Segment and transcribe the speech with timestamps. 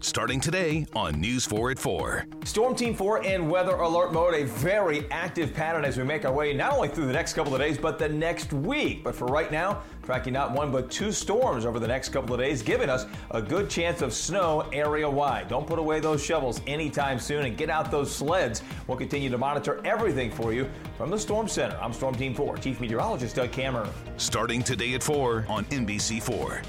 [0.00, 2.26] starting today on News 4 at 4.
[2.44, 6.32] Storm Team 4 in weather alert mode, a very active pattern as we make our
[6.32, 9.04] way not only through the next couple of days, but the next week.
[9.04, 12.40] But for right now, tracking not one but two storms over the next couple of
[12.40, 15.48] days, giving us a good chance of snow area wide.
[15.48, 18.62] Don't put away those shovels anytime soon and get out those sleds.
[18.86, 21.78] We'll continue to monitor everything for you from the Storm Center.
[21.80, 23.90] I'm Storm Team 4, Chief Meteorologist Doug Cameron.
[24.16, 26.64] Starting today at 4 on NBC4.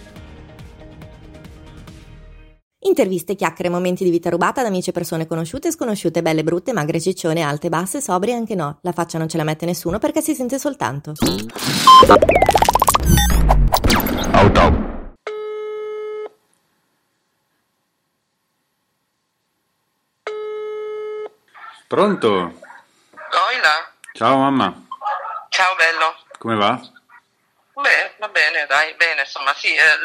[2.84, 6.74] Interviste, chiacchiere, momenti di vita rubata da amici e persone conosciute e sconosciute, belle, brutte,
[6.74, 8.80] magre, ciccione, alte, basse, sobrie anche no.
[8.82, 11.14] La faccia non ce la mette nessuno perché si sente soltanto.
[14.34, 14.90] Auto.
[21.88, 22.30] Pronto?
[22.30, 24.74] Oila, Ciao mamma,
[25.50, 26.16] ciao bello.
[26.38, 26.80] come va?
[28.22, 29.98] Va bene, dai, bene, insomma, sì, eh,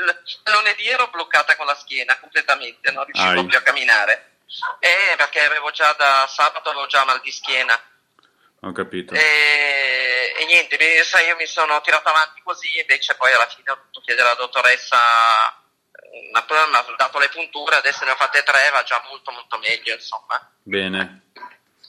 [0.51, 3.45] lunedì ero bloccata con la schiena completamente, non riuscivo Ai.
[3.45, 4.39] più a camminare.
[4.79, 7.79] Eh, perché avevo già da sabato avevo già mal di schiena.
[8.61, 9.13] Ho capito.
[9.13, 13.71] E, e niente, mi- sai, io mi sono tirato avanti così, invece poi alla fine
[13.71, 15.63] ho dovuto chiedere alla dottoressa
[16.31, 19.31] una prova, mi ha dato le punture, adesso ne ho fatte tre, va già molto
[19.31, 20.41] molto meglio, insomma.
[20.63, 21.33] Bene.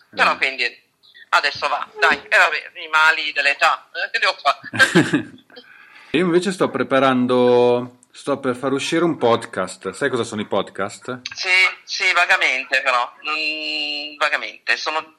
[0.09, 0.37] Però Bene.
[0.37, 0.91] quindi
[1.29, 4.59] adesso va, dai, e vabbè, i mali dell'età, eh, che devo fare?
[6.11, 9.91] Io invece sto preparando, sto per far uscire un podcast.
[9.91, 11.21] Sai cosa sono i podcast?
[11.33, 11.49] Sì,
[11.83, 14.77] sì, vagamente però, mm, vagamente.
[14.77, 15.15] Sono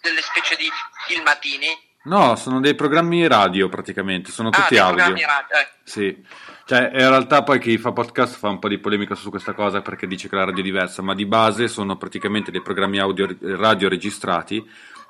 [0.00, 0.68] delle specie di
[1.06, 1.66] filmatini.
[2.04, 4.96] No, sono dei programmi radio praticamente, sono ah, tutti audio.
[4.96, 5.56] programmi radio.
[5.56, 5.68] eh.
[5.84, 6.22] Sì,
[6.66, 9.80] cioè in realtà poi chi fa podcast fa un po' di polemica su questa cosa
[9.80, 13.26] perché dice che la radio è diversa, ma di base sono praticamente dei programmi audio
[13.40, 14.62] radio registrati.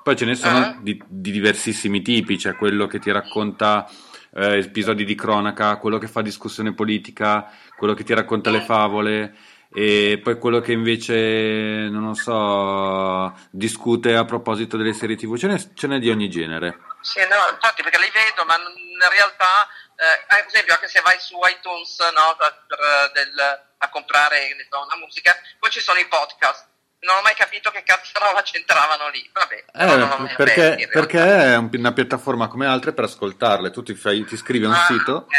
[0.03, 0.77] Poi ce ne sono Ah.
[0.79, 3.89] di, di diversissimi tipi, c'è quello che ti racconta
[4.35, 9.35] eh, episodi di cronaca, quello che fa discussione politica, quello che ti racconta le favole.
[9.73, 15.47] E poi quello che invece, non lo so, discute a proposito delle serie TV, ce
[15.47, 16.79] n'è, ce n'è di ogni genere.
[17.01, 21.19] Sì, no, infatti perché li vedo, ma in realtà, eh, ad esempio, anche se vai
[21.19, 26.07] su iTunes no, per, eh, del- a comprare so, una musica, poi ci sono i
[26.07, 26.67] podcast.
[26.99, 29.29] Non ho mai capito che cazzo roba c'entravano lì.
[29.31, 33.69] Vabbè, Eh, perché, aperti, perché è un- una piattaforma come altre per ascoltarle.
[33.71, 35.33] Tu ti, fai- ti iscrivi a un Ah, sito ok.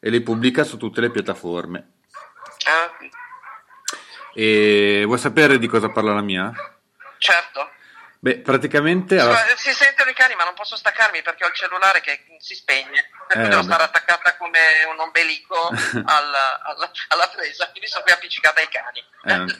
[0.00, 1.92] e li pubblica su tutte le piattaforme.
[2.66, 2.92] Ah,
[4.34, 6.52] E vuoi sapere di cosa parla la mia?
[7.18, 7.70] certo.
[8.20, 9.18] Beh, praticamente...
[9.18, 12.20] allora- Ma Si sentono i cani, ma non posso staccarmi perché ho il cellulare che
[12.38, 13.08] si spegne.
[13.28, 14.58] Per Eh, devo stare attaccata come
[14.92, 15.68] un ombelico
[16.04, 19.56] alla, alla- alla presa, quindi sono qui appiccicata ai cani.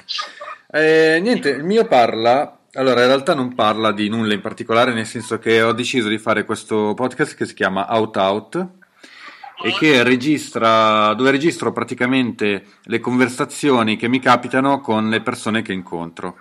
[0.72, 2.52] Eh, eh, niente, il mio parla...
[2.74, 6.18] Allora, in realtà non parla di nulla in particolare, nel senso che ho deciso di
[6.18, 8.66] fare questo podcast che si chiama Out Out
[9.64, 15.72] e che registra, dove registro praticamente le conversazioni che mi capitano con le persone che
[15.72, 16.38] incontro.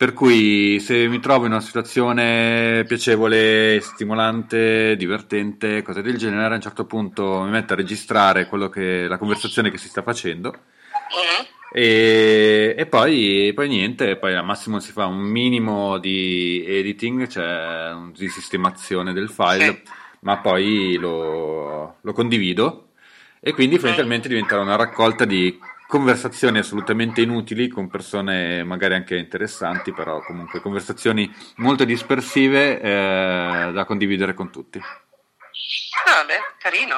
[0.00, 6.54] Per cui se mi trovo in una situazione piacevole, stimolante, divertente, cose del genere, a
[6.54, 10.54] un certo punto mi metto a registrare quello che, la conversazione che si sta facendo.
[11.70, 17.92] E, e poi, poi niente, poi al massimo si fa un minimo di editing, cioè
[18.16, 19.82] di sistemazione del file, Sì.
[20.20, 22.92] ma poi lo, lo condivido.
[23.38, 25.58] E quindi fondamentalmente diventerà una raccolta di
[25.90, 33.84] conversazioni assolutamente inutili con persone magari anche interessanti, però comunque conversazioni molto dispersive eh, da
[33.84, 34.78] condividere con tutti.
[34.78, 36.96] Ah, beh, carino.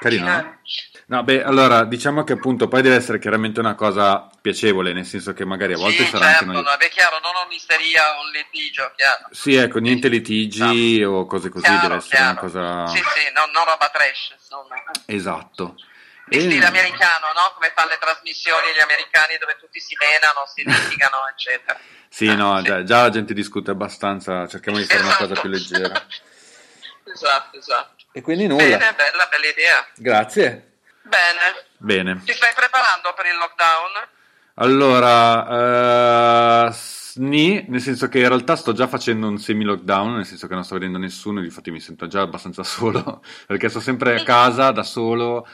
[0.00, 0.42] Carino, Eh.
[0.42, 0.58] no?
[1.06, 5.32] No, beh, allora diciamo che appunto poi deve essere chiaramente una cosa piacevole, nel senso
[5.34, 6.62] che magari a volte sì, sarà certo, anche noi...
[6.64, 9.28] no, è chiaro, non un'isteria, un litigio, chiaro.
[9.30, 12.40] Sì, ecco, niente litigi o cose così, Chiaro, deve essere una chiaro.
[12.40, 12.86] cosa...
[12.88, 14.74] Sì, sì, no, non roba trash, insomma.
[15.06, 15.76] Esatto.
[16.28, 17.52] E- stile americano, no?
[17.54, 21.78] Come fanno le trasmissioni gli americani dove tutti si menano, si litigano, eccetera.
[22.08, 22.62] Sì, Ah, no, sì.
[22.64, 25.40] già, già la gente discute abbastanza, cerchiamo di fare una cosa Esatto.
[25.40, 26.06] più leggera.
[27.12, 28.04] esatto, esatto.
[28.12, 28.62] E quindi nulla.
[28.62, 29.86] Bene, bella, bella idea.
[29.96, 30.72] Grazie.
[31.02, 31.66] Bene.
[31.76, 32.22] Bene.
[32.24, 33.90] Ti stai preparando per il lockdown?
[34.56, 40.46] Allora, eh, sni, nel senso che in realtà sto già facendo un semi-lockdown, nel senso
[40.46, 44.22] che non sto vedendo nessuno, infatti mi sento già abbastanza solo, perché sto sempre a
[44.22, 45.46] casa da solo.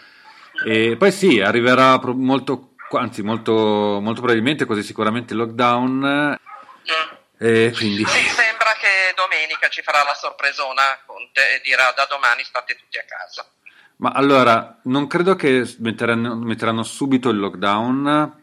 [0.65, 3.53] E poi sì, arriverà molto, anzi molto,
[4.01, 6.39] molto probabilmente, così sicuramente il lockdown.
[6.39, 7.17] Mm.
[7.39, 8.05] E quindi...
[8.05, 12.99] Sì, sembra che domenica ci farà la sorpresona Conte e dirà da domani state tutti
[12.99, 13.49] a casa.
[13.97, 18.35] Ma allora, non credo che metteranno, metteranno subito il lockdown,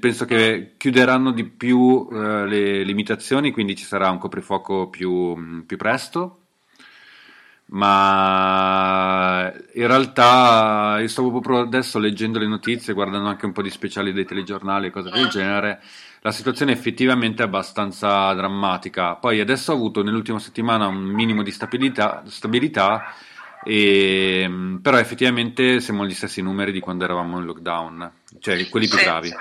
[0.00, 5.76] penso che chiuderanno di più eh, le limitazioni, quindi ci sarà un coprifuoco più, più
[5.76, 6.45] presto.
[7.68, 13.70] Ma in realtà io stavo proprio adesso leggendo le notizie, guardando anche un po' di
[13.70, 15.80] speciali dei telegiornali e cose del genere.
[16.20, 19.14] La situazione è effettivamente abbastanza drammatica.
[19.14, 23.14] Poi adesso ho avuto nell'ultima settimana un minimo di stabilità, stabilità
[23.64, 28.98] e, però effettivamente siamo agli stessi numeri di quando eravamo in lockdown, cioè quelli più
[28.98, 29.32] gravi.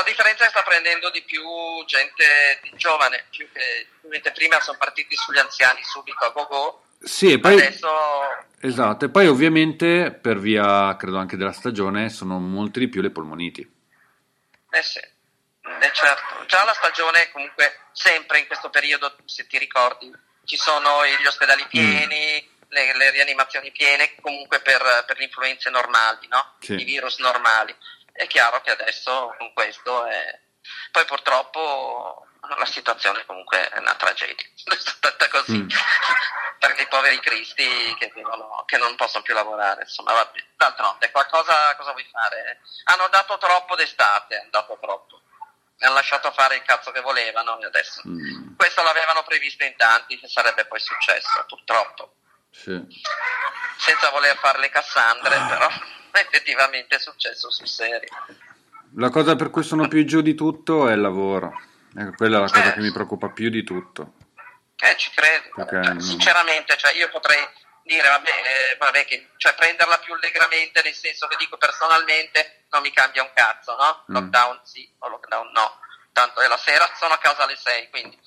[0.00, 1.42] La differenza che sta prendendo di più
[1.86, 7.32] gente di giovane, più che mentre prima sono partiti sugli anziani subito a go-go, Sì,
[7.32, 7.88] e poi adesso
[8.60, 13.10] esatto, e poi ovviamente per via credo anche della stagione sono molte di più le
[13.10, 13.60] polmoniti.
[14.70, 16.44] Eh sì, eh certo.
[16.46, 20.12] Già la stagione comunque sempre in questo periodo, se ti ricordi,
[20.44, 26.26] ci sono gli ospedali pieni, le, le rianimazioni piene, comunque per, per le influenze normali,
[26.28, 26.54] no?
[26.60, 26.74] Sì.
[26.74, 27.74] I virus normali.
[28.12, 30.38] È chiaro che adesso con questo è...
[30.90, 32.26] Poi purtroppo
[32.56, 34.46] la situazione comunque è una tragedia,
[35.18, 35.68] è così, Mm.
[36.58, 40.44] perché i poveri cristi che, devono- che non possono più lavorare, insomma, vabbè.
[40.56, 42.60] d'altronde qualcosa cosa vuoi fare?
[42.84, 45.20] Hanno dato troppo d'estate, hanno dato troppo,
[45.80, 50.18] hanno lasciato fare il cazzo che volevano e adesso Mm, questo l'avevano previsto in tanti
[50.18, 52.14] che sarebbe poi successo, purtroppo,
[52.50, 52.78] sì.
[53.78, 55.68] senza voler fare le Cassandre, però
[56.18, 58.08] effettivamente è successo sul serio.
[58.96, 61.60] La cosa per cui sono più giù di tutto è il lavoro.
[62.16, 62.72] Quella è la cosa Eh.
[62.74, 64.14] che mi preoccupa più di tutto.
[64.76, 65.50] Eh, ci credo.
[65.54, 66.00] Perché Cioè, no.
[66.00, 67.38] Sinceramente, cioè, io potrei
[67.82, 72.82] dire, vabbè, eh, vabbè che, cioè, prenderla più allegramente, nel senso che dico personalmente, non
[72.82, 74.04] mi cambia un cazzo, no?
[74.10, 74.14] Mm.
[74.14, 75.78] Lockdown sì o lockdown no.
[76.12, 78.18] Tanto è la sera, sono a casa alle 6, quindi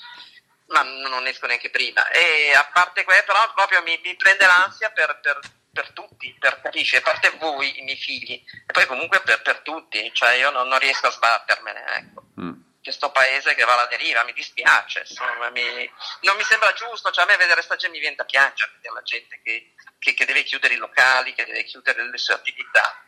[0.67, 2.07] ma non esco neanche prima.
[2.09, 5.39] E a parte quello, però proprio mi, mi prende l'ansia per, per-
[5.73, 6.95] per tutti, per, capisci?
[6.97, 10.67] A parte voi, i miei figli, e poi comunque per, per tutti, cioè io non,
[10.67, 12.51] non riesco a sbattermene, ecco Mm.
[12.83, 15.91] questo paese che va alla deriva, mi dispiace, insomma, mi-
[16.21, 18.93] non mi sembra giusto, cioè a me vedere sta gente mi viene da piangere, vedere
[18.93, 22.99] la gente che, che- che deve chiudere i locali, che deve chiudere le sue attività,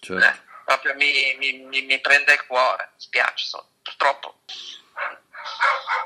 [0.00, 0.24] Certo.
[0.24, 4.40] Eh, proprio mi, mi- mi- mi prende il cuore, mi spiace, insomma, purtroppo.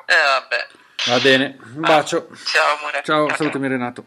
[0.06, 0.68] E vabbè,
[1.06, 2.28] Va bene, un bacio.
[2.46, 3.02] ciao amore.
[3.04, 4.06] Ciao, salutami Renato.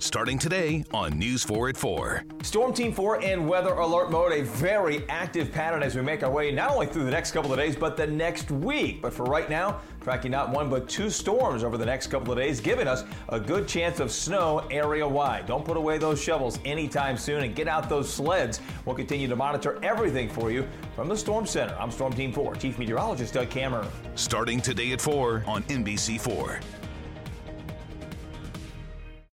[0.00, 2.24] Starting today on News 4 at 4.
[2.42, 6.30] Storm Team 4 in weather alert mode, a very active pattern as we make our
[6.30, 9.02] way not only through the next couple of days, but the next week.
[9.02, 12.38] But for right now, tracking not one but two storms over the next couple of
[12.38, 15.44] days, giving us a good chance of snow area wide.
[15.44, 18.62] Don't put away those shovels anytime soon and get out those sleds.
[18.86, 21.76] We'll continue to monitor everything for you from the Storm Center.
[21.78, 23.86] I'm Storm Team 4, Chief Meteorologist Doug Cameron.
[24.14, 26.79] Starting today at 4 on NBC4.